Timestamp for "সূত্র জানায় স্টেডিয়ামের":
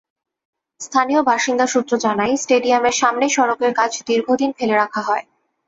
1.67-2.95